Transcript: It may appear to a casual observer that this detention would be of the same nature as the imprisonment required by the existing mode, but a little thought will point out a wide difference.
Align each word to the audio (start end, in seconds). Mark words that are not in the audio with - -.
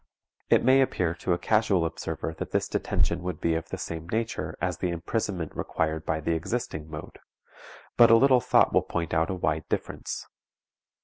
It 0.49 0.63
may 0.63 0.81
appear 0.81 1.13
to 1.13 1.31
a 1.33 1.37
casual 1.37 1.85
observer 1.85 2.33
that 2.39 2.49
this 2.49 2.67
detention 2.67 3.21
would 3.21 3.39
be 3.39 3.53
of 3.53 3.69
the 3.69 3.77
same 3.77 4.09
nature 4.09 4.57
as 4.59 4.79
the 4.79 4.89
imprisonment 4.89 5.55
required 5.55 6.07
by 6.07 6.21
the 6.21 6.31
existing 6.33 6.89
mode, 6.89 7.19
but 7.97 8.09
a 8.09 8.15
little 8.17 8.41
thought 8.41 8.73
will 8.73 8.81
point 8.81 9.13
out 9.13 9.29
a 9.29 9.35
wide 9.35 9.67
difference. 9.69 10.25